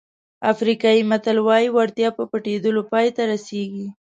افریقایي 0.51 1.01
متل 1.09 1.37
وایي 1.47 1.69
وړتیا 1.71 2.09
په 2.17 2.23
پټېدلو 2.31 2.81
پای 2.91 3.07
ته 3.15 3.21
رسېږي. 3.31 3.87